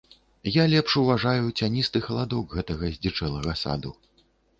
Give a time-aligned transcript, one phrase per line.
[0.53, 3.93] Я лепш уважаю цяністы халадок гэтага здзічэлага саду.